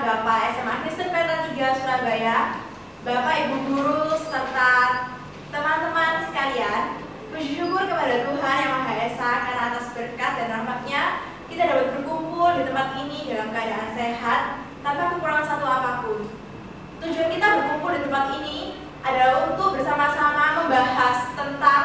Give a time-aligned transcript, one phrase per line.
[0.00, 2.64] Bapak SMA Kristen Petra 3 Surabaya,
[3.04, 4.72] Bapak Ibu Guru, serta
[5.52, 6.96] teman-teman sekalian.
[7.28, 11.02] Puji syukur kepada Tuhan Yang Maha Esa karena atas berkat dan rahmatnya
[11.52, 14.40] kita dapat berkumpul di tempat ini dalam keadaan sehat
[14.80, 16.20] tanpa kekurangan satu apa pun.
[17.04, 18.58] Tujuan kita berkumpul di tempat ini
[19.04, 21.84] adalah untuk bersama-sama membahas tentang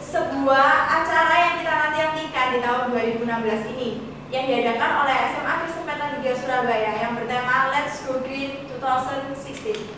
[0.00, 3.90] sebuah acara yang kita nanti-nantikan di tahun 2016 ini
[4.28, 9.88] yang diadakan oleh SMA Kristen 3 Surabaya yang bertema Let's Go Green 2016.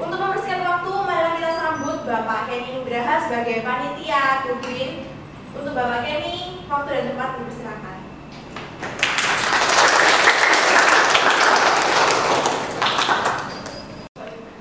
[0.00, 5.04] Untuk membersihkan waktu, marilah kita sambut Bapak Kenny Nugraha sebagai panitia Go Green.
[5.52, 7.96] Untuk Bapak Kenny, waktu dan tempat dipersilakan.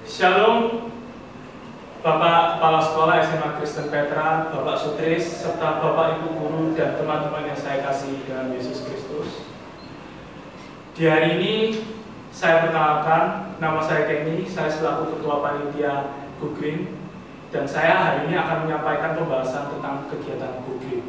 [0.03, 0.91] Shalom
[2.03, 7.59] Bapak Kepala Sekolah SMA Kristen Petra, Bapak Sutris, serta Bapak Ibu Guru dan teman-teman yang
[7.59, 9.04] saya kasih dalam Yesus Kristus.
[10.96, 11.84] Di hari ini
[12.32, 16.96] saya perkenalkan, nama saya Kenny, saya selaku Ketua Panitia Gugrin
[17.52, 21.04] dan saya hari ini akan menyampaikan pembahasan tentang kegiatan Gugrin.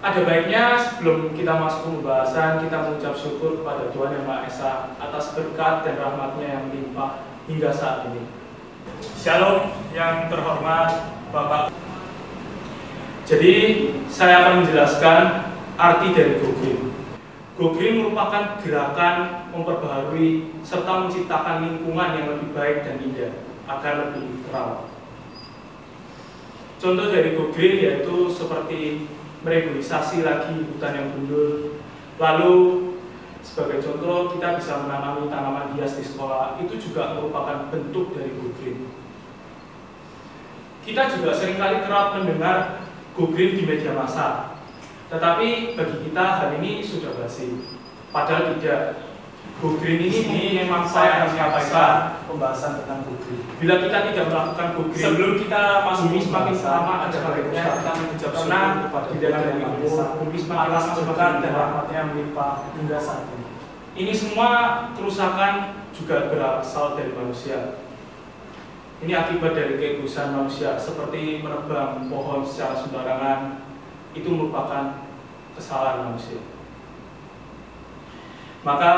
[0.00, 4.72] Ada baiknya sebelum kita masuk ke pembahasan, kita mengucap syukur kepada Tuhan Yang Maha Esa
[4.96, 8.24] atas berkat dan rahmatnya yang melimpah hingga saat ini.
[9.20, 11.68] Shalom yang terhormat Bapak.
[13.28, 13.54] Jadi
[14.08, 16.95] saya akan menjelaskan arti dari Go
[17.56, 23.32] Green merupakan gerakan memperbaharui serta menciptakan lingkungan yang lebih baik dan indah
[23.64, 24.92] agar lebih terawat.
[26.76, 29.08] Contoh dari Go Green yaitu seperti
[29.40, 31.80] mereboisasi lagi hutan yang gundul.
[32.20, 32.54] Lalu
[33.40, 38.52] sebagai contoh kita bisa menanami tanaman hias di sekolah itu juga merupakan bentuk dari Go
[38.60, 38.92] Green.
[40.84, 42.84] Kita juga sering kali kerap mendengar
[43.16, 44.55] Go Green di media massa,
[45.06, 47.62] tetapi bagi kita hal ini sudah basi.
[48.10, 49.06] Padahal tidak.
[49.56, 53.40] Go Green ini, ini memang saya harus menyampaikan pembahasan tentang Go Green.
[53.56, 57.90] Bila kita tidak melakukan Go Green, sebelum kita masuk Ini semakin lama ada baiknya kita
[57.96, 58.60] mengucap Karena
[58.92, 63.48] di dalam Maha Bumi semakin lama semakin dan rahmatnya melimpah hingga saat ini.
[63.96, 64.48] Ini semua
[64.92, 67.80] kerusakan juga berasal dari manusia.
[69.00, 73.40] Ini akibat dari keegoisan manusia, seperti menebang pohon secara sembarangan,
[74.16, 75.04] itu merupakan
[75.56, 76.40] kesalahan manusia.
[78.66, 78.92] Maka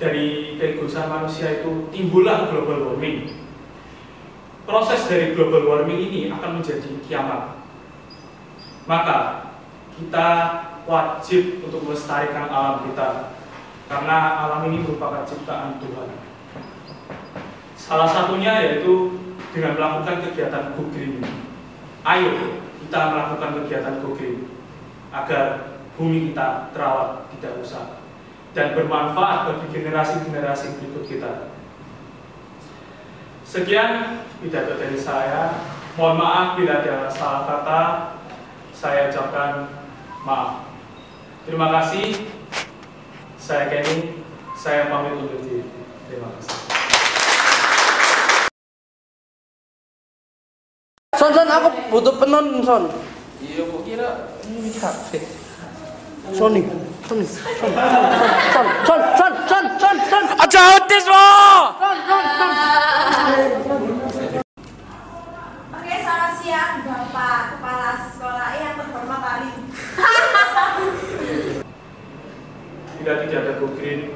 [0.00, 3.28] dari keegoisan manusia itu timbullah global warming.
[4.64, 7.60] Proses dari global warming ini akan menjadi kiamat.
[8.88, 9.16] Maka
[9.98, 10.28] kita
[10.88, 13.36] wajib untuk melestarikan alam kita
[13.90, 16.08] karena alam ini merupakan ciptaan Tuhan.
[17.74, 19.18] Salah satunya yaitu
[19.50, 21.20] dengan melakukan kegiatan go green.
[22.06, 24.48] Ayo kita melakukan kegiatan go green
[25.12, 28.00] agar bumi kita terawat, tidak rusak
[28.56, 31.32] dan bermanfaat bagi generasi-generasi berikut kita.
[33.46, 35.58] Sekian pidato dari saya.
[35.98, 37.82] Mohon maaf bila ada salah kata.
[38.70, 39.66] Saya ucapkan
[40.22, 40.70] maaf.
[41.44, 42.30] Terima kasih.
[43.34, 44.22] Saya Kenny.
[44.54, 45.66] Saya pamit undur diri.
[46.06, 46.79] Terima kasih.
[51.10, 52.86] Son, son, aku butuh penon, son.
[53.42, 55.18] Iya, kok kira ini kafe.
[56.30, 56.62] Sony,
[57.02, 61.26] Sony, son, son, son, son, son, son, son, Aja autis lo.
[61.82, 62.52] son, son, son.
[65.74, 69.50] Oke, selamat siang Bapak Kepala Sekolah yang terhormat Ali.
[73.02, 74.14] Bila tidak ada green,